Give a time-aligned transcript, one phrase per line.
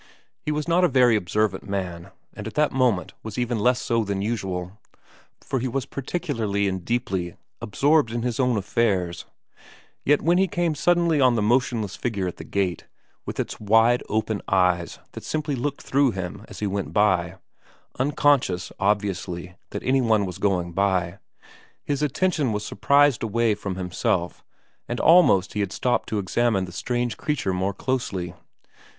[0.41, 4.03] He was not a very observant man, and at that moment was even less so
[4.03, 4.79] than usual,
[5.41, 9.25] for he was particularly and deeply absorbed in his own affairs;
[10.03, 12.87] yet when he came suddenly on the motionless figure at the gate,
[13.27, 17.35] with its wide open eyes that simply looked through him as he went by,
[17.99, 21.19] uncon scious, obviously, that any one was going by,
[21.83, 24.43] his attention was surprised away from himself
[24.87, 28.33] and almost he had stopped to examine the strange creature more closely.